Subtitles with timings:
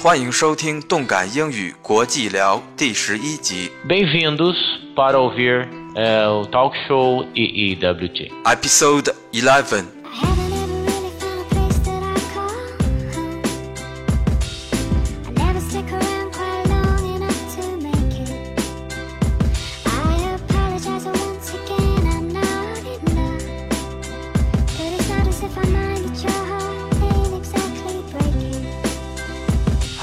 [0.00, 4.54] 欢迎收听动感英语国际聊第十一集 Bem-vindos
[4.94, 8.30] para ouvir é, o talk show EEWT.
[8.44, 9.97] Episode Eleven。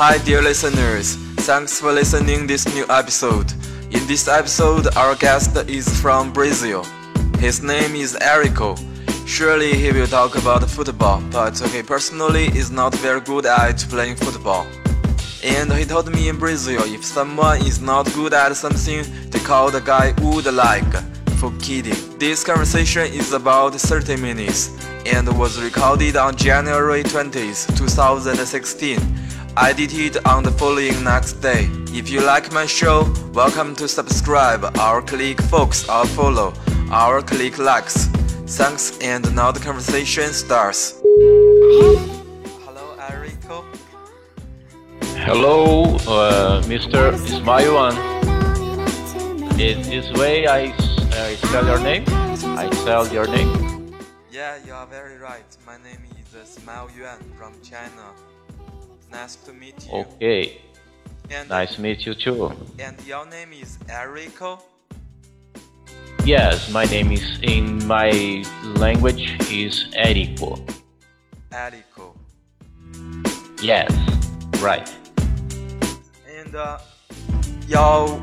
[0.07, 1.15] Hi, dear listeners.
[1.47, 3.51] Thanks for listening this new episode.
[3.89, 6.83] In this episode, our guest is from Brazil.
[7.39, 8.77] His name is Erico.
[9.27, 14.15] Surely he will talk about football, but he personally is not very good at playing
[14.15, 14.67] football.
[15.43, 19.71] And he told me in Brazil, if someone is not good at something, they call
[19.71, 20.93] the guy wood like
[21.39, 21.97] for kidding.
[22.19, 24.69] This conversation is about 30 minutes
[25.07, 29.24] and was recorded on January 20th, 2016.
[29.57, 31.69] Edited on the following next day.
[31.93, 36.53] If you like my show, welcome to subscribe our click folks or follow
[36.91, 38.07] our click likes.
[38.57, 40.99] Thanks and now the conversation starts.
[42.65, 43.63] Hello Erico.
[45.23, 47.13] Hello, uh, Mr.
[47.13, 47.43] Ismail.
[47.43, 49.77] Quite long enough to make it.
[49.77, 50.75] Is this way I,
[51.13, 52.03] I spell your name?
[52.59, 53.95] I spell your name?
[54.33, 55.47] Yeah, you are very right.
[55.65, 58.13] My name is Smile Yuan from China.
[59.15, 59.93] Nice to meet you.
[59.99, 60.61] Okay,
[61.31, 62.51] And, nice to meet you too.
[62.79, 64.59] and your name is Erico?
[66.25, 68.43] Yes, my name is in my
[68.75, 70.59] language is Erico.
[71.49, 72.13] Erico.
[73.61, 73.89] Yes,
[74.59, 74.89] right.
[76.37, 76.79] And uh,
[77.69, 78.19] your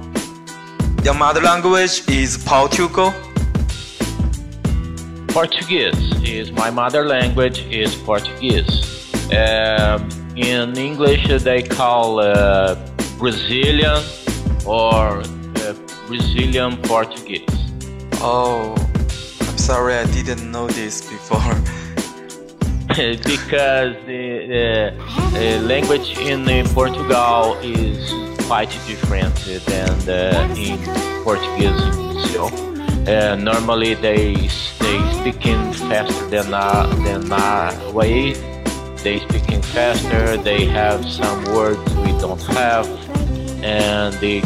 [1.05, 3.15] your mother language is Portugal.
[5.29, 8.71] Portuguese is my mother language is Portuguese.
[9.33, 12.75] Um, in English they call uh,
[13.19, 14.02] Brazilian
[14.66, 15.75] or uh,
[16.06, 17.44] Brazilian Portuguese.
[18.20, 18.75] Oh,
[19.41, 21.54] I'm sorry, I didn't know this before.
[23.25, 28.10] because the, the uh, language in uh, Portugal is
[28.47, 29.34] quite different
[29.66, 30.21] than the,
[30.56, 30.78] in
[31.25, 32.50] Portuguese in Brazil.
[33.09, 34.34] Uh, normally they
[34.78, 38.52] they speaking faster than our, than our way.
[39.03, 40.37] They speaking faster.
[40.37, 42.87] They have some words we don't have,
[43.65, 44.43] and they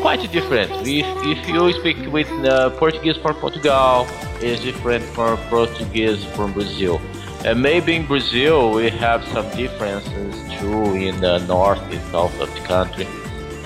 [0.00, 0.70] quite different.
[0.86, 4.06] If, if you speak with uh, Portuguese from Portugal,
[4.40, 7.00] is different from Portuguese from Brazil.
[7.44, 12.52] And maybe in Brazil we have some differences too in the north and south of
[12.54, 13.06] the country,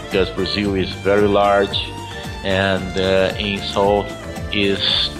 [0.04, 1.76] because Brazil is very large,
[2.44, 4.06] and uh, in south
[4.54, 5.10] is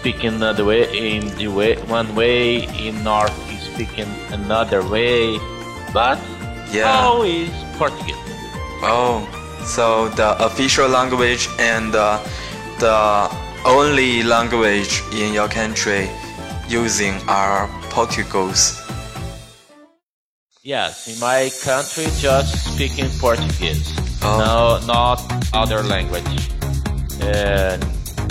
[0.00, 5.38] speaking another way in the way one way in north is speaking another way
[5.92, 6.18] but
[6.72, 6.86] Yeah.
[6.88, 8.16] how is portuguese
[8.82, 9.28] Oh,
[9.76, 12.16] so the official language and uh,
[12.78, 13.28] the
[13.66, 16.08] only language in your country
[16.68, 18.80] using are Portuguese.
[20.62, 23.84] yes in my country just speaking portuguese
[24.22, 24.36] Oh.
[24.44, 25.18] no not
[25.52, 26.42] other language
[27.20, 27.80] and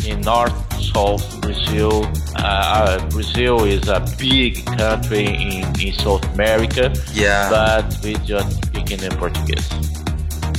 [0.06, 2.06] in north south brazil
[2.38, 7.50] uh, uh, brazil is a big country in, in south america Yeah.
[7.50, 9.68] but we just speaking in portuguese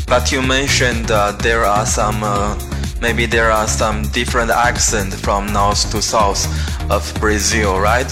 [0.07, 2.59] But you mentioned uh, there are some, uh,
[3.01, 6.43] maybe there are some different accent from north to south
[6.91, 8.11] of Brazil, right?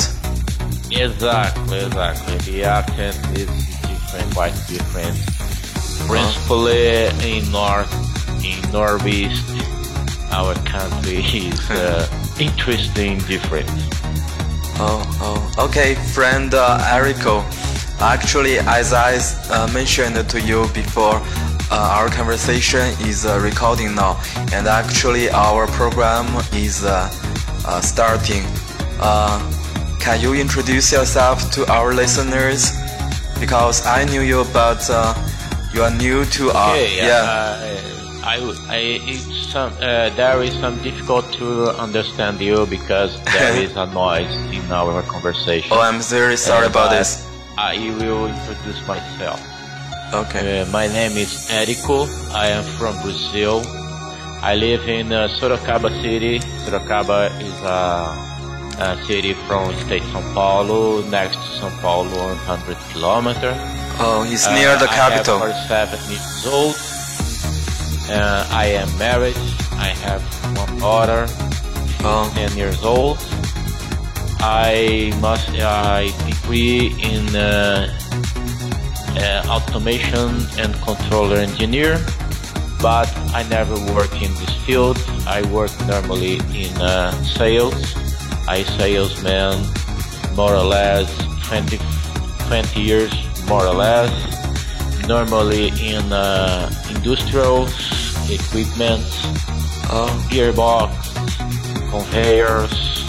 [0.94, 2.36] Exactly, exactly.
[2.46, 3.50] The accent is
[3.82, 5.16] different, quite different.
[6.06, 7.90] Principally in north,
[8.44, 9.42] in northeast,
[10.32, 12.06] our country is uh,
[12.38, 13.68] interesting, different.
[14.80, 17.42] Oh, oh, okay, friend uh, Erico.
[18.00, 19.18] Actually, as I
[19.50, 21.20] uh, mentioned to you before,
[21.70, 24.20] uh, our conversation is uh, recording now,
[24.52, 27.10] and actually our program is uh,
[27.66, 28.44] uh, starting.
[29.00, 29.38] Uh,
[29.98, 32.70] can you introduce yourself to our listeners?
[33.40, 35.14] Because I knew you, but uh,
[35.74, 37.87] you are new to our Okay, yeah.
[38.28, 43.56] Uh, I, I, it's some, uh, there is some difficult to understand you because there
[43.56, 45.70] is a noise in our conversation.
[45.72, 47.26] oh, I'm very sorry Uh, about but this.
[47.56, 49.40] I will introduce myself.
[50.12, 50.60] Okay.
[50.62, 52.06] Uh, my name is Érico.
[52.34, 53.62] I am from Brazil.
[54.42, 56.38] I live in uh, Sorocaba City.
[56.64, 58.14] Sorocaba is a,
[58.78, 62.14] a city from state São Paulo, next to São Paulo,
[62.46, 63.56] 100 kilometers.
[64.00, 65.42] Oh, it's near the capital.
[65.42, 66.76] I am 47 years old.
[68.08, 69.36] Uh, I am married.
[69.72, 70.22] I have
[70.56, 71.26] one daughter,
[72.04, 73.18] Oh, 10 years old.
[74.40, 77.90] I must I degree in uh,
[79.18, 81.98] uh, automation and controller engineer,
[82.80, 84.96] but I never work in this field.
[85.26, 87.96] I work normally in uh, sales.
[88.46, 89.66] I salesman
[90.36, 91.10] more or less
[91.48, 91.78] 20,
[92.46, 93.12] 20 years,
[93.48, 94.10] more or less.
[95.08, 97.66] Normally in uh, industrial
[98.28, 99.06] equipment,
[99.90, 100.92] Oh, gearbox,
[101.88, 103.08] conveyors,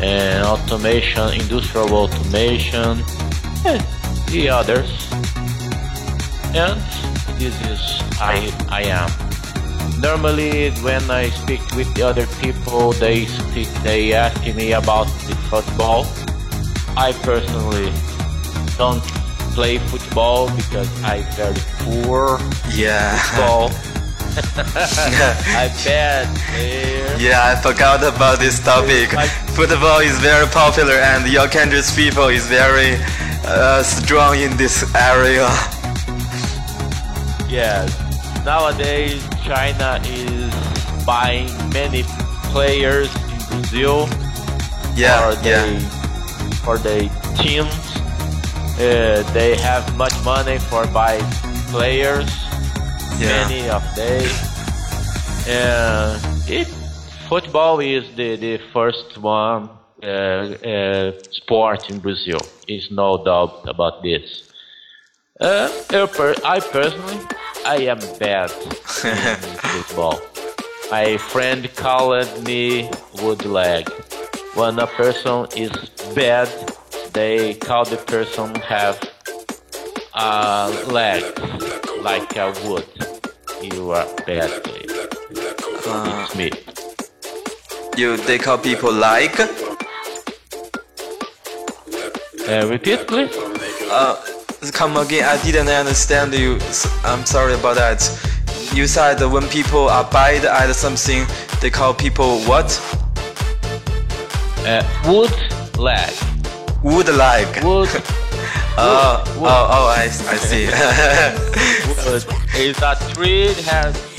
[0.00, 3.04] and automation, industrial automation,
[3.66, 3.84] and
[4.32, 4.88] the others.
[6.56, 6.80] And
[7.38, 7.80] this is
[8.18, 9.10] I I am.
[10.00, 15.36] Normally, when I speak with the other people, they speak, they ask me about the
[15.50, 16.06] football.
[16.96, 17.92] I personally
[18.78, 19.04] don't
[19.56, 22.38] play football because I very poor
[22.76, 23.16] yeah.
[23.16, 23.70] football.
[25.56, 26.28] I bet.
[27.18, 29.08] Yeah, I forgot about this topic.
[29.56, 33.00] Football is very popular, and your country's people is very
[33.46, 35.48] uh, strong in this area.
[37.48, 37.88] Yes.
[38.44, 40.52] Nowadays, China is
[41.06, 42.02] buying many
[42.52, 44.06] players in Brazil
[44.94, 45.78] Yeah, for the yeah,
[46.60, 47.08] for the
[47.40, 47.85] teams.
[48.78, 51.18] Uh, they have much money for buy
[51.70, 52.28] players.
[53.18, 53.48] yeah.
[53.48, 54.28] Many of they.
[55.48, 56.68] Uh, it
[57.28, 59.70] football is the the first one
[60.02, 62.40] uh, uh, sport in Brazil.
[62.68, 64.42] Is no doubt about this.
[65.40, 65.68] Uh,
[66.44, 67.20] I personally,
[67.64, 68.50] I am bad
[69.04, 69.16] in
[69.72, 70.20] football.
[70.90, 72.90] My friend called me
[73.22, 73.88] wood leg.
[74.54, 75.72] When a person is
[76.14, 76.48] bad,
[77.16, 78.98] they call the person have
[80.14, 81.22] a leg
[82.02, 82.86] like a wood.
[83.62, 85.08] You are bad player.
[85.86, 86.50] Uh, It's me.
[87.96, 89.38] you they call people like
[92.48, 93.34] Uh, repeat, please.
[93.90, 94.14] uh
[94.72, 95.24] come again.
[95.24, 96.58] I didn't understand you.
[97.04, 98.00] I'm sorry about that.
[98.74, 101.26] You said that when people are bad at something,
[101.60, 102.68] they call people what?
[104.66, 105.32] Uh, wood
[105.78, 106.12] leg.
[106.82, 107.62] Wood like.
[107.62, 107.88] Wood.
[108.78, 109.48] Oh, wood.
[109.48, 110.66] oh, oh, I, I see.
[111.96, 112.26] wood
[112.56, 114.16] is a tree that has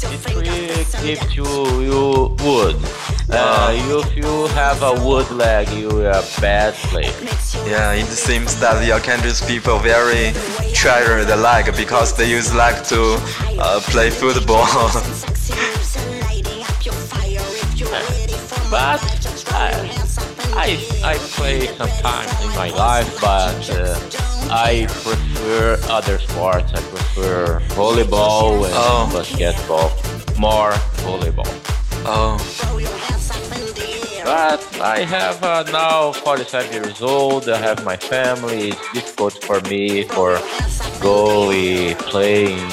[0.00, 1.44] the tree gives you
[1.80, 2.76] you wood.
[3.30, 7.12] Uh, if you have a wood leg, you are a bad player.
[7.66, 10.32] yeah, it seems that your country's people very
[10.72, 13.18] treasure the leg because they use leg to
[13.58, 14.66] uh, play football.
[18.70, 19.04] But
[19.52, 20.01] I,
[20.64, 23.98] I, I play sometimes in my life, but uh,
[24.50, 26.72] I prefer other sports.
[26.72, 29.10] I prefer volleyball and Oh.
[29.12, 29.90] basketball.
[30.38, 30.72] More
[31.04, 31.50] volleyball.
[32.06, 32.38] oh,
[34.24, 37.48] But I have uh, now 45 years old.
[37.48, 38.68] I have my family.
[38.68, 40.38] It's difficult for me for
[41.00, 41.50] go
[42.10, 42.70] playing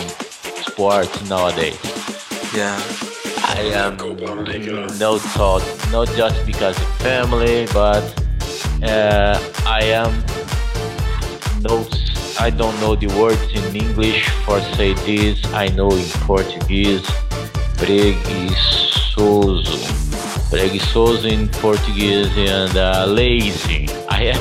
[0.62, 1.80] sports nowadays.
[2.56, 2.78] yeah.
[3.60, 3.98] I am
[5.00, 5.62] no thought,
[5.92, 8.02] not just because of family, but
[8.82, 10.24] uh, I am
[11.62, 11.86] no.
[12.40, 15.44] I don't know the words in English for say this.
[15.54, 17.04] I know in Portuguese,
[17.76, 19.28] preguiçoso,
[20.50, 23.90] preguiçoso in Portuguese, and uh, lazy.
[24.10, 24.40] I am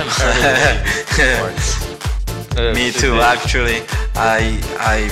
[1.16, 2.72] very lazy.
[2.72, 3.20] Me too.
[3.20, 3.82] Actually,
[4.14, 5.08] I I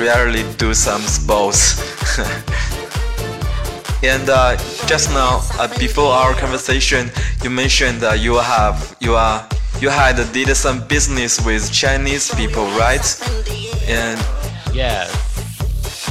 [0.00, 1.76] rarely do some sports.
[4.02, 4.56] and uh,
[4.86, 7.10] just now, uh, before our conversation,
[7.42, 9.46] you mentioned that you have you are
[9.80, 13.04] you had did some business with Chinese people, right?
[13.88, 14.18] And
[14.72, 15.06] Yeah,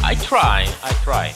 [0.04, 0.68] I try.
[0.84, 1.34] I try.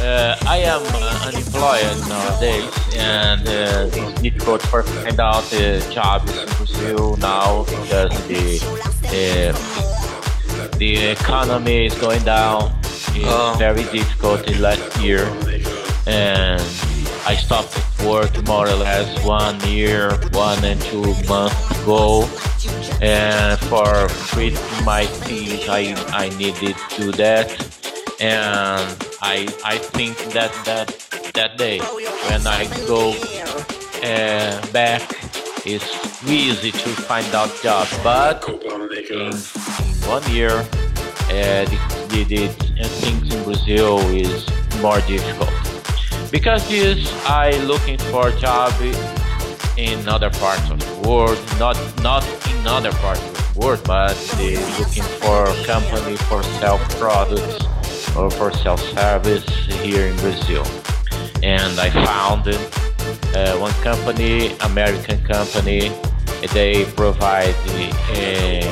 [0.00, 6.30] Uh, I am uh, unemployed nowadays, and uh, it's difficult for find out uh, jobs
[6.36, 8.58] in Brazil now because the
[9.06, 12.72] uh, the economy is going down.
[13.14, 13.54] It's Oh.
[13.58, 15.28] very difficult in last year,
[16.06, 16.60] and
[17.26, 22.28] I stopped work more or less one year, one and two months ago.
[23.00, 24.54] And for treat
[24.84, 27.50] my things I I needed to do that.
[28.20, 28.86] And
[29.22, 30.88] I I think that that
[31.34, 33.14] that day when I go
[34.02, 35.02] uh, back
[35.64, 35.90] it's
[36.26, 37.86] easy to find out job.
[38.02, 39.32] But in
[40.08, 41.78] one year uh, the,
[42.10, 44.46] the, the things in Brazil is
[44.82, 45.61] more difficult
[46.32, 48.72] because this I looking for job
[49.76, 54.16] in other parts of the world, not not in other parts of the world, but
[54.38, 57.66] they looking for company for sell products
[58.16, 59.46] or for sell service
[59.84, 60.64] here in Brazil.
[61.42, 65.92] And I found uh, one company, American company,
[66.54, 68.62] they provide uh,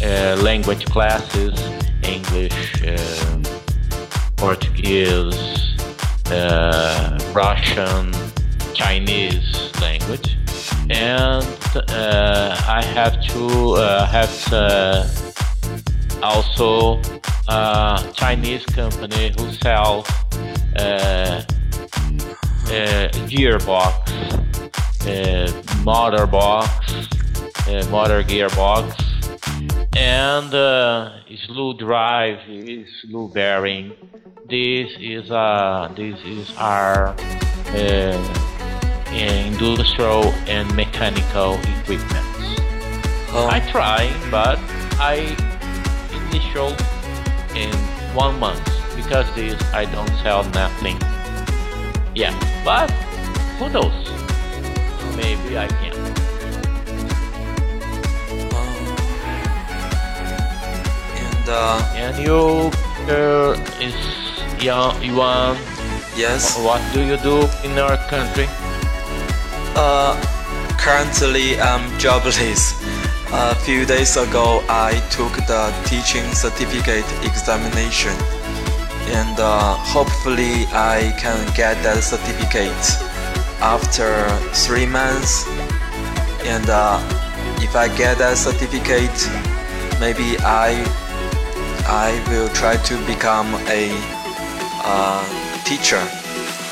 [0.00, 1.54] uh, language classes:
[2.04, 3.42] English, uh,
[4.36, 5.65] Portuguese,
[6.30, 8.12] uh, Russian,
[8.74, 10.36] Chinese language,
[10.90, 15.06] and uh, I have to uh, have uh,
[16.22, 17.00] also
[17.48, 20.04] a Chinese company who sell
[20.76, 21.42] uh,
[22.66, 23.92] uh, gearbox,
[25.06, 26.68] uh, motor box,
[27.68, 28.94] uh, motor gearbox,
[29.96, 30.52] and
[31.46, 32.38] slew drive,
[33.00, 33.92] slew bearing.
[34.48, 37.14] This is uh, this is our
[37.74, 42.26] uh, industrial and mechanical equipment.
[43.32, 44.58] Oh, I try, but
[44.98, 45.36] I
[46.30, 46.74] initial
[47.54, 47.72] in
[48.14, 48.64] one month
[48.94, 50.98] because this I don't sell nothing.
[52.14, 52.32] Yeah,
[52.64, 52.90] but
[53.58, 53.92] who knows?
[55.16, 55.95] Maybe I can.
[61.46, 62.70] And uh, And you
[63.08, 63.94] uh, is
[64.62, 64.96] young,
[66.16, 68.48] yes, what do you do in our country?
[69.76, 70.16] uh,
[70.78, 72.74] currently I'm jobless.
[73.32, 78.14] A few days ago, I took the teaching certificate examination,
[79.12, 82.86] and uh, hopefully, I can get that certificate
[83.60, 85.46] after three months.
[86.46, 87.02] And uh,
[87.60, 89.18] if I get that certificate,
[90.00, 90.86] maybe I
[91.88, 93.90] I will try to become a
[94.84, 95.22] uh,
[95.64, 96.02] teacher.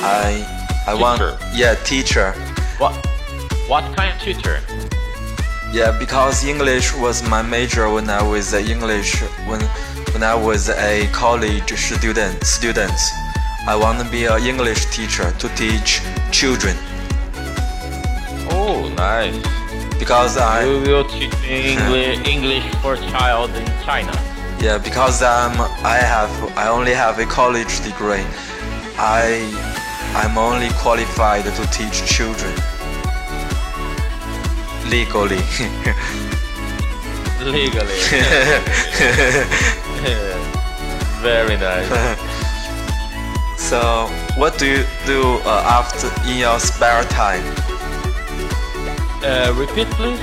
[0.00, 0.44] I
[0.86, 1.38] I want Teacher.
[1.54, 2.32] yeah teacher.
[2.78, 2.94] What
[3.68, 4.60] what kind of teacher?
[5.72, 9.60] Yeah, because English was my major when I was a English when
[10.12, 12.44] when I was a college student.
[12.44, 12.92] Student,
[13.66, 16.76] I want to be an English teacher to teach children
[18.50, 19.34] Oh, nice.
[19.98, 24.12] because I You will teach English English for child in China.
[24.64, 28.24] Yeah because I'm I have I only have a college degree.
[28.96, 29.44] I
[30.16, 32.54] I'm only qualified to teach children
[34.88, 35.42] legally.
[37.44, 37.98] Legally.
[41.20, 41.90] Very nice.
[43.68, 47.44] so, what do you do uh, after in your spare time?
[49.22, 50.20] Uh, repeat, please.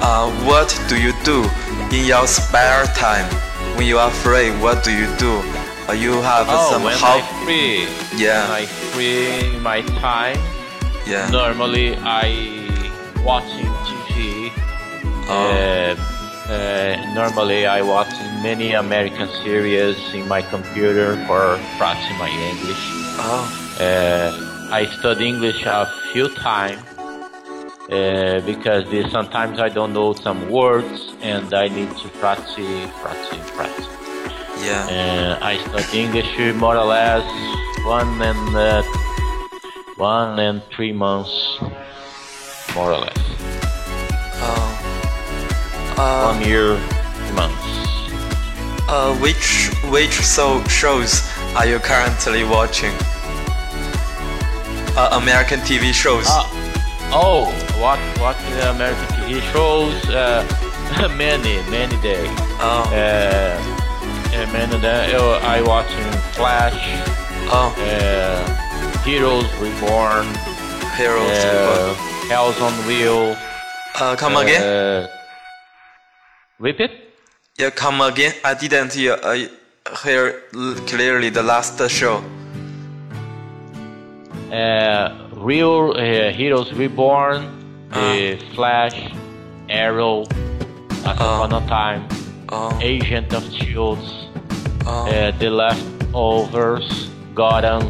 [0.00, 1.42] Uh, what do you do
[1.90, 3.26] in your spare time
[3.76, 4.50] when you are free?
[4.60, 5.42] What do you do?
[5.96, 7.86] You have Oh, some when I free.
[8.16, 8.48] Yeah.
[8.48, 10.38] When I free my time.
[11.06, 11.28] yeah.
[11.30, 12.26] Normally, I
[13.24, 14.50] watching TV.
[15.28, 15.34] Oh.
[15.52, 18.12] Uh, uh, normally, I watch
[18.42, 22.82] many American series in my computer for practicing my English.
[23.18, 23.44] Oh,
[23.80, 24.30] Uh,
[24.70, 26.80] I study English a few times
[27.92, 33.50] uh, because this, sometimes I don't know some words and I need to practice, practice,
[33.52, 33.88] practice.
[34.64, 35.38] yeah.
[35.40, 37.24] Uh, I study English more or less
[37.84, 38.82] one and uh,
[39.96, 41.34] one and three months,
[42.74, 43.18] more or less.
[44.44, 45.94] Oh.
[45.98, 46.74] Uh, One year,
[47.34, 47.68] months.
[48.88, 51.20] uh, which which so shows
[51.56, 52.94] are you currently watching?
[54.96, 56.26] Uh, American TV shows.
[57.14, 57.44] Oh,
[57.78, 59.94] what what the American TV shows?
[60.08, 60.44] Uh,
[61.16, 62.24] many many day.
[62.60, 63.60] oh, Uh,
[64.34, 65.12] uh, many days.
[65.14, 66.78] Uh, I watching Flash,
[67.50, 70.26] oh, uh, Heroes Reborn,
[70.96, 71.44] Heroes.
[71.44, 71.94] uh,
[72.28, 73.36] Hells on Wheel.
[74.00, 74.62] uh, come again?
[74.62, 75.06] Uh,
[76.58, 76.90] repeat.
[77.58, 78.32] Yeah, come again.
[78.42, 79.36] I didn't hear uh,
[80.02, 80.40] hear
[80.86, 82.24] clearly the last show.
[84.50, 87.42] Uh, Real uh, Heroes Reborn,
[87.92, 89.10] uh, Flash,
[89.68, 91.42] Arrow, Once Ah.
[91.42, 92.06] Upon a Time,
[92.50, 94.08] Oh, Agent of Shields,
[94.86, 97.82] uh, The Leftovers, Gotham,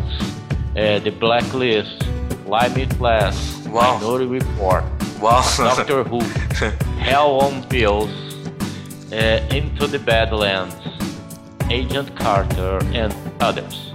[0.76, 2.04] uh, The Blacklist,
[2.47, 3.99] Limitless, Wow.
[3.99, 4.85] Minority Report,
[5.21, 5.42] wow.
[5.59, 6.21] Doctor Who,
[7.04, 8.09] Hell on Pills,
[9.12, 10.76] uh, Into the Badlands,
[11.68, 13.92] Agent Carter, and others.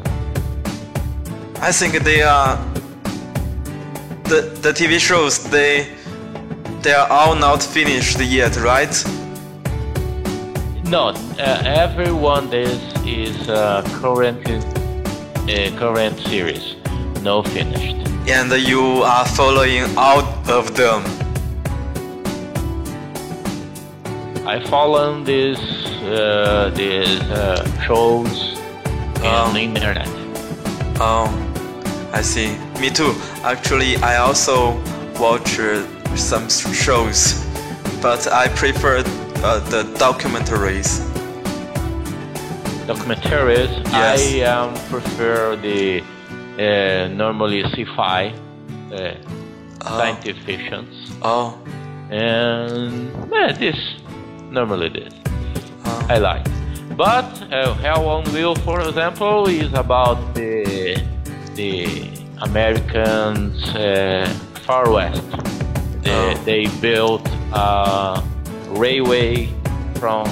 [1.59, 2.59] I think they are
[4.27, 5.39] the the TV shows.
[5.49, 5.87] They
[6.81, 8.93] they are all not finished yet, right?
[10.85, 16.75] No, uh, every one this is uh, current uh, current series,
[17.23, 17.95] no finished.
[18.29, 21.03] And you are following all of them.
[24.45, 25.59] I follow these
[26.07, 28.55] uh, these uh, shows
[29.23, 29.53] on Um.
[29.53, 30.07] the internet.
[30.99, 31.27] Oh,
[32.13, 32.55] I see.
[32.79, 33.15] Me too.
[33.43, 34.79] Actually, I also
[35.19, 35.83] watch uh,
[36.15, 37.43] some shows,
[38.01, 41.01] but I prefer uh, the documentaries.
[42.85, 43.71] Documentaries.
[43.91, 44.19] Yes.
[44.21, 46.01] I um, prefer the
[46.59, 48.33] uh, normally sci-fi,
[48.91, 49.15] uh,
[49.83, 51.57] scientific fictions, Oh,
[52.11, 53.77] and yeah, this
[54.51, 55.13] normally this
[55.85, 56.45] uh, I like.
[56.95, 61.01] But uh, Hell on Wheel, for example, is about the
[61.55, 64.25] the Americans uh,
[64.65, 65.23] far west.
[66.03, 66.33] They, Oh.
[66.45, 68.23] they built a
[68.69, 69.49] railway
[69.99, 70.25] from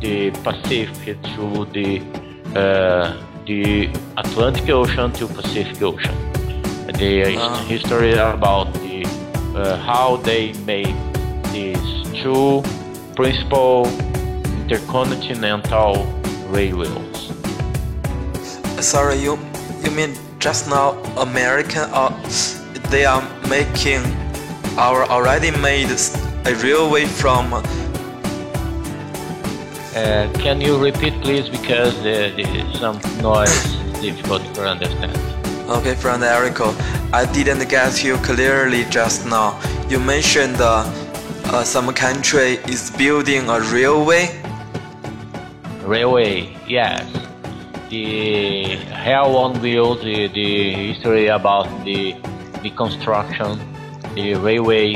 [0.00, 2.00] the Pacific to the
[2.54, 6.14] uh, the Atlantic Ocean to Pacific Ocean.
[6.98, 7.64] The Ah.
[7.68, 9.04] history about the
[9.54, 10.94] uh, how they made
[11.52, 11.86] these
[12.22, 12.62] two
[13.16, 13.86] principal
[14.62, 16.06] intercontinental
[16.48, 17.32] railways.
[18.80, 19.38] sorry, you
[19.84, 21.88] you mean just now American?
[21.92, 22.10] Uh,
[22.90, 24.02] they are making
[24.78, 25.90] our already made
[26.46, 27.52] a railway from.
[27.54, 27.62] Uh,
[30.38, 35.16] can you repeat, please, because uh, the, some noise is difficult to understand.
[35.68, 36.74] Okay, friend Erico,
[37.12, 39.58] I didn't get you clearly just now.
[39.88, 40.84] You mentioned uh,
[41.46, 44.42] uh, some country is building a railway.
[45.82, 47.04] Railway, yes.
[47.88, 52.16] The Hell on Wheels, the, the history about the
[52.62, 53.60] the construction,
[54.14, 54.94] the railway,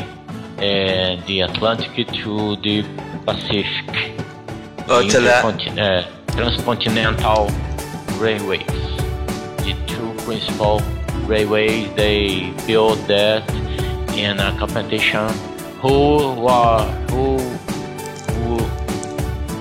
[0.58, 2.84] and the Atlantic to the
[3.24, 3.86] Pacific.
[4.86, 7.48] Tele- intercontin- uh, transcontinental
[8.18, 8.66] railways.
[9.64, 10.80] The two principal
[11.26, 13.48] railways they built that
[14.16, 15.28] in a competition.
[15.80, 17.38] Who was who,
[18.34, 18.56] who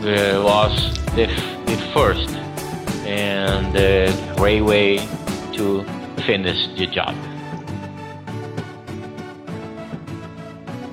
[0.10, 0.74] uh, was
[1.16, 1.28] the,
[1.68, 2.39] the first
[3.10, 4.98] and the railway
[5.54, 5.84] to
[6.26, 7.16] finish the job?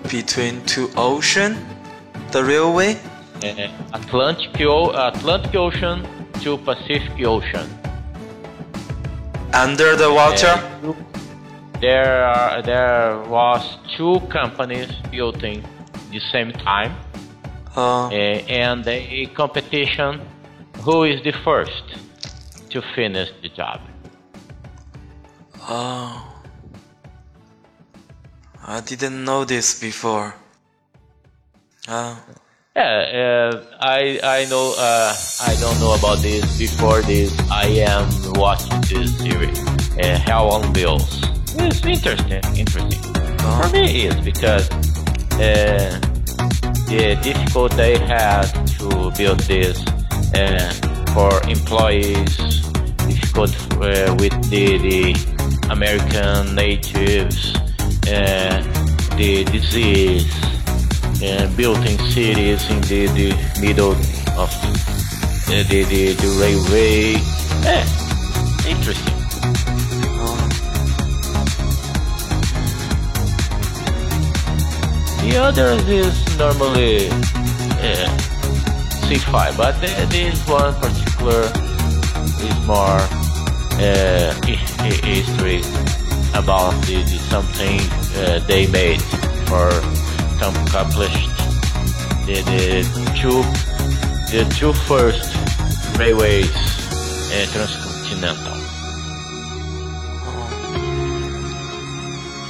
[0.09, 1.57] between two ocean,
[2.31, 2.97] the railway.
[3.43, 6.07] Uh, Atlantic, O- Atlantic Ocean
[6.43, 7.69] to Pacific Ocean.
[9.53, 10.47] Under the water.
[10.47, 10.93] Uh,
[11.81, 15.63] there are, there was two companies building
[16.11, 16.95] the same time
[17.77, 20.21] Uh, uh, and a competition
[20.81, 21.85] who is the first
[22.71, 23.81] to finish the job.
[25.69, 26.35] Oh,
[28.67, 30.35] I didn't know this before.
[31.89, 32.17] Uh,
[32.75, 35.15] yeah uh, i i know uh,
[35.49, 36.59] i don't know about this.
[36.59, 39.59] Before this i am watching this series
[39.99, 41.23] uh, hell on wheels.
[41.59, 43.01] It's interesting interesting.
[43.39, 44.69] For me it is because
[45.41, 46.01] uh,
[46.91, 48.45] the difficult they had
[48.79, 49.81] to build this
[50.35, 52.37] uh, for employees,
[53.09, 53.51] difficult
[53.81, 57.57] uh, with the, the American natives,
[58.13, 58.61] uh,
[59.17, 60.31] the disease,
[61.25, 63.29] uh, building cities in the, the
[63.63, 63.93] middle
[64.37, 64.51] of
[65.47, 67.15] the, the, the, the railway.
[67.65, 67.87] Eh,
[68.69, 69.17] interesting.
[75.25, 77.07] The others is normally
[77.81, 78.15] yeah,
[79.09, 83.01] sci-fi, but th- this one particular is more
[83.79, 85.59] uh, hi- hi- history
[86.35, 87.81] about the, the something
[88.17, 89.01] uh, they made
[89.51, 89.71] or
[90.39, 91.29] some accomplished.
[92.27, 93.43] The, the two
[94.31, 95.35] the two first
[95.99, 96.51] railways
[97.33, 98.55] uh, transcontinental.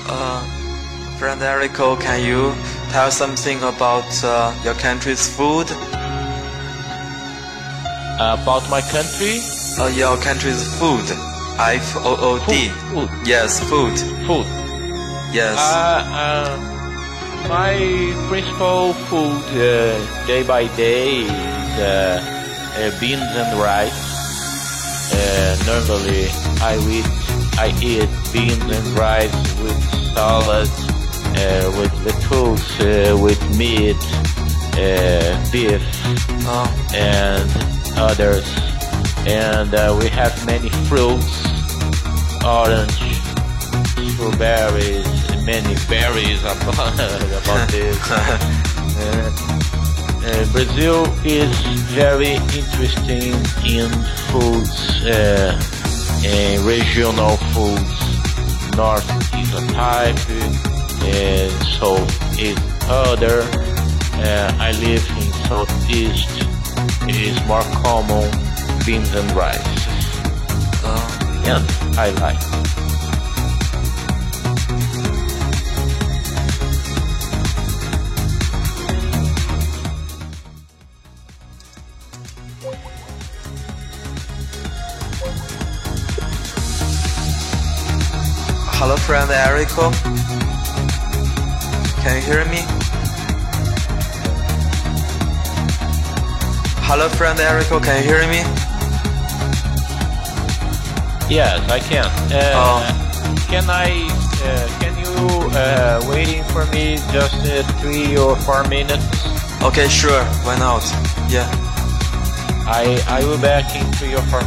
[0.08, 0.40] uh,
[1.18, 2.54] friend Erico, can you
[2.92, 5.66] tell something about uh, your country's food?
[8.18, 9.40] About my country,
[9.78, 11.04] Uh, your country's food.
[11.58, 12.68] F O O D.
[12.90, 13.92] food, Yes, food.
[14.26, 14.46] food.
[15.32, 15.58] Yes.
[15.60, 17.76] Uh, um, my
[18.28, 22.20] principal food uh, day by day is uh,
[22.80, 24.00] uh, beans and rice.
[25.12, 26.24] Uh, normally,
[26.72, 27.10] I eat
[27.58, 29.78] I eat beans and rice with
[30.14, 30.70] salad,
[31.36, 34.00] uh, with lettuce, uh, with meat,
[34.76, 35.84] uh, beef,
[36.48, 37.50] oh, and
[37.96, 38.46] others.
[39.26, 41.44] And uh, we have many fruits,
[42.44, 43.16] orange,
[44.16, 45.06] strawberries,
[45.44, 47.98] many berries about, about this.
[48.10, 49.56] Uh,
[50.26, 51.56] uh, Brazil is
[51.94, 53.90] very interesting in
[54.30, 55.58] foods, uh,
[56.24, 58.76] uh, regional foods.
[58.76, 60.18] North is a type,
[61.02, 63.42] and south is other.
[64.18, 66.45] Uh, I live in southeast.
[67.08, 68.30] It is more common
[68.84, 69.86] beans and rice.
[71.48, 71.64] And
[71.96, 72.36] I like.
[88.78, 89.92] Hello, friend Erico.
[92.02, 92.85] Can you hear me?
[96.88, 97.82] Hello, friend Erico.
[97.82, 98.40] Can you hear me?
[101.28, 102.06] Yes, I can.
[102.32, 102.78] Uh, Oh.
[103.50, 103.90] Can I?
[104.42, 109.04] Uh, can you uh, waiting for me just uh, three or four minutes?
[109.62, 110.22] Okay, sure.
[110.46, 110.82] Why not?
[111.28, 111.48] Yeah.
[112.68, 114.42] I I will back in three or four,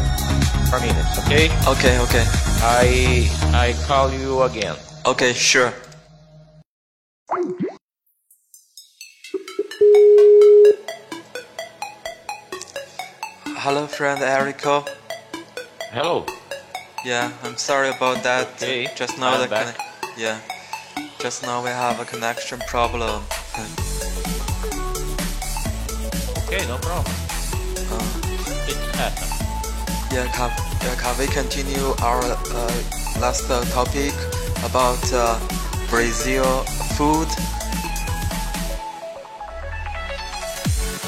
[0.69, 1.19] four minutes.
[1.25, 1.51] Okay.
[1.67, 2.25] Okay, okay.
[2.63, 4.75] I I call you again.
[5.05, 5.73] Okay, sure.
[13.71, 14.83] Hello, friend Erico.
[15.91, 16.25] Hello.
[17.05, 18.47] Yeah, I'm sorry about that.
[18.55, 19.77] Okay, Just now I'm the back.
[20.17, 20.39] yeah.
[21.19, 23.21] Just now we have a connection problem.
[26.47, 27.13] Okay, no problem.
[27.93, 28.09] Uh,
[28.65, 29.37] It happened.
[30.11, 30.49] yeah, can,
[30.81, 32.81] yeah, can we continue our uh,
[33.21, 34.15] last uh, topic
[34.65, 35.37] about uh,
[35.91, 36.63] Brazil
[36.97, 37.27] food?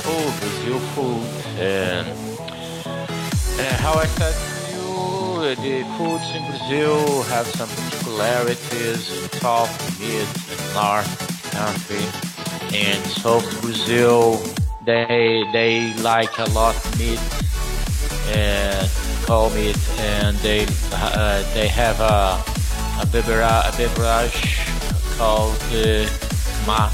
[0.06, 1.26] Oh, Brazil food.
[1.60, 2.31] And uh,
[3.82, 4.88] how I said to you,
[5.42, 9.08] uh, the foods in Brazil have some particularities.
[9.40, 12.06] South, mid, and north country.
[12.74, 14.40] And South Brazil,
[14.86, 17.20] they they like a lot meat
[18.30, 18.90] and
[19.26, 22.42] cow meat, and they uh, they have a
[23.02, 24.60] a beverage, a beverage
[25.18, 26.06] called uh,
[26.68, 26.92] mate.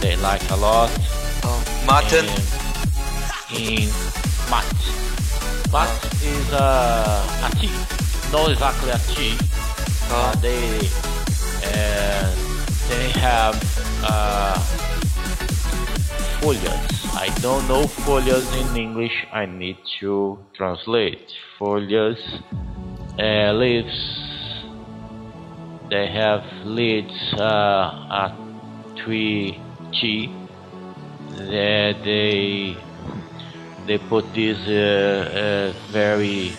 [0.00, 0.90] They like a lot.
[1.44, 2.26] Oh, mutton.
[3.54, 3.88] In
[4.50, 5.21] mate.
[5.72, 7.72] Mate is uh, a tea,
[8.30, 9.36] not exactly a tea.
[10.10, 10.78] Uh, Oh, they
[11.64, 12.34] uh,
[12.90, 13.56] they have
[14.04, 14.58] uh,
[16.40, 17.14] folhas.
[17.16, 19.26] I don't know folhas in English.
[19.32, 22.20] I need to translate folhas.
[23.18, 23.98] Uh, leaves.
[25.88, 27.32] They have leaves.
[27.32, 28.36] Uh, a
[29.02, 29.58] tree
[29.98, 30.28] tea.
[31.38, 32.76] That they
[33.86, 36.52] they put this uh, uh, very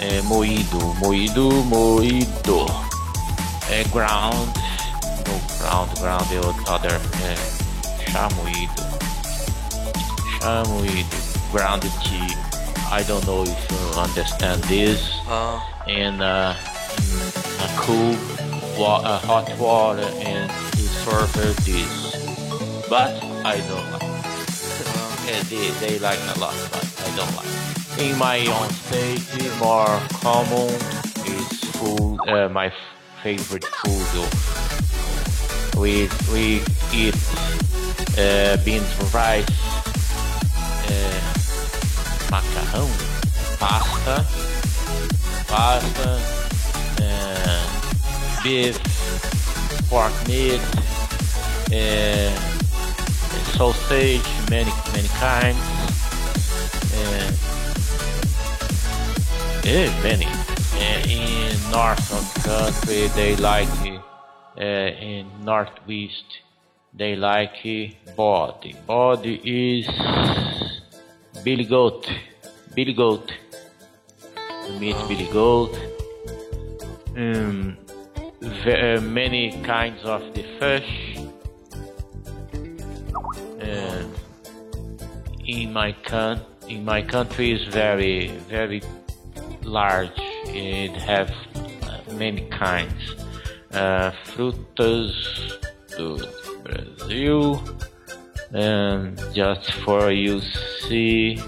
[0.00, 4.48] uh, moído, moído, moído, uh, ground,
[5.26, 7.36] no ground, ground, the other uh,
[8.06, 8.82] chá moído,
[10.40, 11.16] chá moído,
[11.52, 12.34] grounded tea.
[12.92, 15.00] I don't know if you understand this.
[15.28, 18.16] oh, And uh, a cool,
[18.76, 22.86] wa- uh, hot water, and he served this.
[22.88, 23.99] But I don't
[25.28, 27.48] oh, they, they like a lot, but I don't like.
[27.98, 29.22] In my own state,
[29.58, 30.70] more common
[31.26, 32.18] is food.
[32.28, 32.72] Uh, my
[33.22, 34.06] favorite food.
[34.14, 34.28] uh,
[35.80, 36.60] We we
[36.92, 37.16] eat
[38.18, 39.46] uh, beans rice,
[40.88, 41.20] uh,
[42.30, 42.88] macarrão,
[43.58, 44.24] pasta,
[45.48, 46.10] pasta,
[47.00, 47.62] uh,
[48.42, 48.76] beef,
[49.88, 50.60] pork meat.
[51.72, 52.30] Uh,
[53.56, 55.58] sausage, many many kinds.
[56.92, 57.30] Uh,
[59.64, 60.26] yeah, many.
[60.74, 63.68] Uh, in north of the country, they like
[64.58, 66.24] uh, in northwest,
[66.92, 67.62] they like
[68.16, 68.74] bode.
[68.88, 69.86] Bode is
[71.44, 72.10] billy goat,
[72.74, 73.32] billy goat.
[74.80, 75.78] Meat billy goat.
[77.16, 77.76] Um,
[78.42, 81.09] uh, many kinds of the fish.
[85.50, 88.80] In my con- in my country is very very
[89.62, 90.12] large.
[90.46, 93.02] It have uh, many kinds.
[93.72, 95.12] Uh, frutas
[95.96, 96.18] do
[96.64, 97.62] Brazil,
[98.52, 100.40] and just for you
[100.82, 101.38] see,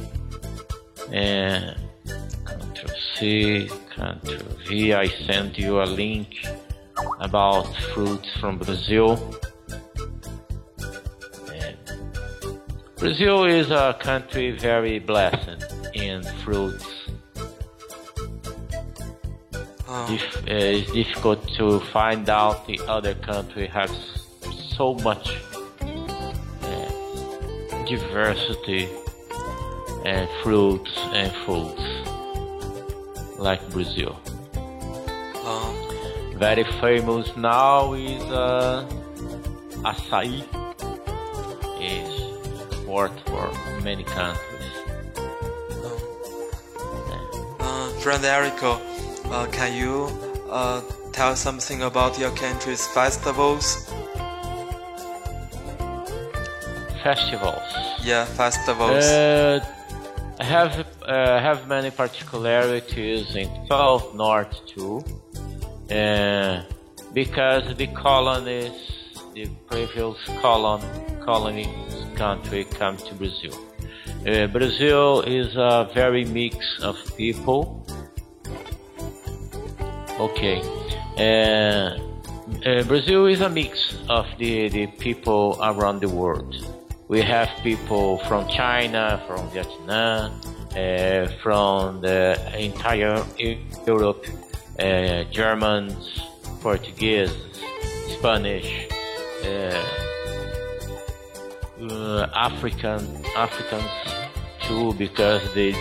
[1.13, 1.77] and
[2.45, 4.95] Control C, Control V.
[4.95, 6.29] I sent you a link
[7.21, 9.19] about fruits from Brazil.
[13.03, 16.87] Brazil is a country very blessed in fruits.
[19.89, 23.91] oh, Dif- uh, it's difficult to find out the other country has
[24.77, 25.33] so much
[25.81, 26.89] uh,
[27.87, 28.89] diversity
[30.05, 31.83] and fruits and foods
[33.37, 34.17] like Brazil.
[34.55, 35.75] oh,
[36.37, 38.87] Very famous now is uh,
[39.83, 40.45] açaí.
[42.93, 44.77] Export for many countries.
[47.59, 48.79] Uh, friend Erico,
[49.31, 50.09] uh, can you
[50.51, 53.91] uh, tell something about your country's festivals?
[57.03, 57.63] Festivals.
[58.03, 59.07] Yeah, festivals.
[59.07, 59.65] Uh,
[60.41, 65.03] have uh, have many particularities in South North too,
[65.91, 66.63] uh,
[67.15, 68.77] because the colonies,
[69.33, 70.83] the previous colon
[71.25, 71.67] colony
[72.27, 73.55] country, come to Brazil.
[74.25, 76.57] Uh, Brazil is a very mix
[76.89, 77.63] of people.
[80.27, 80.59] Okay.
[81.19, 81.99] Uh,
[82.69, 83.71] uh, Brazil is a mix
[84.09, 86.53] of the, the people around the world.
[87.09, 90.41] We have people from China, from Vietnam,
[90.77, 92.21] uh, from the
[92.69, 93.19] entire
[93.93, 94.25] Europe,
[94.79, 96.03] uh, Germans,
[96.63, 97.35] Portuguese,
[98.15, 98.71] Spanish,
[101.91, 103.91] uh, African Africans
[104.63, 105.77] too, because this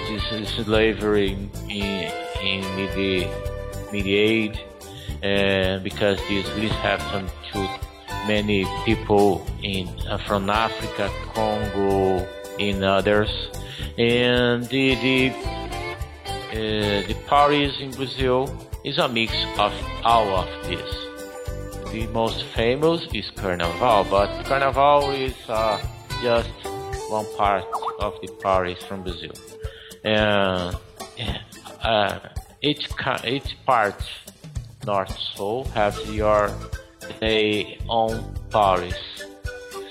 [0.66, 1.38] slavery
[1.70, 2.12] in
[2.42, 2.62] in
[2.96, 3.28] the
[3.92, 4.58] mediate,
[5.24, 7.60] uh, because this this happened to
[8.28, 12.26] many people in uh, from Africa, Congo,
[12.60, 13.30] and others,
[13.98, 15.30] and the the
[16.52, 18.50] uh, the parties in Brazil
[18.84, 21.11] is a mix of all of this.
[21.92, 25.78] The most famous is Carnival, but Carnival is uh,
[26.22, 26.50] just
[27.10, 27.66] one part
[28.00, 29.34] of the parties from Brazil.
[30.06, 30.78] And
[31.84, 32.20] uh,
[32.62, 32.88] each
[33.26, 34.02] each part,
[34.86, 36.50] North Soul, has your
[37.20, 38.96] their own parties,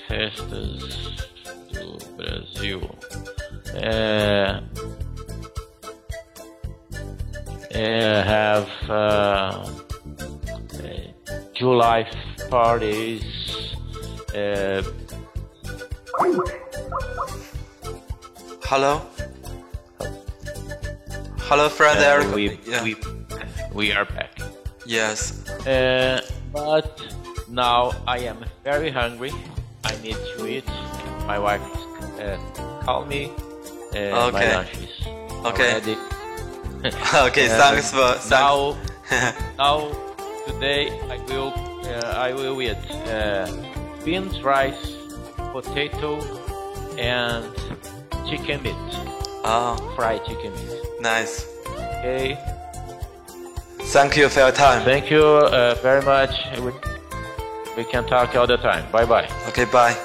[0.07, 1.27] festas
[1.71, 2.95] do Brasil.
[3.75, 4.61] Uh,
[7.73, 9.80] uh, have uh, uh,
[11.61, 12.09] July
[12.49, 13.21] parties.
[14.33, 14.81] Uh,
[18.63, 19.01] Hello?
[21.49, 22.33] Hello, friend uh, Eric.
[22.33, 22.81] we, yeah.
[22.83, 22.95] we
[23.73, 24.39] we are back.
[24.87, 25.47] Yes.
[25.67, 26.21] Uh,
[26.51, 26.99] but
[27.47, 29.31] now I am very hungry.
[29.83, 30.65] I need to eat.
[31.27, 31.61] My wife
[32.19, 32.37] uh,
[32.85, 33.29] called me.
[33.93, 34.55] Uh, My Okay.
[34.55, 34.93] lunch is
[35.45, 35.77] Okay.
[37.29, 38.29] okay, Uh, thanks for thanks.
[38.31, 38.75] Now,
[39.59, 39.77] now
[40.47, 41.53] today I will
[41.85, 43.51] uh, I will eat uh,
[44.05, 44.95] beans, rice,
[45.51, 46.19] potato,
[46.97, 47.45] and
[48.29, 48.75] chicken meat,
[49.43, 50.81] Oh, fried chicken meat.
[51.01, 51.45] nice.
[51.99, 52.37] Okay.
[53.93, 54.83] Thank you for your time.
[54.85, 56.31] Thank you uh, very much.
[56.59, 56.71] We,
[57.77, 58.89] we can talk all the time.
[58.91, 59.27] Bye bye.
[59.49, 59.97] Okay, bye.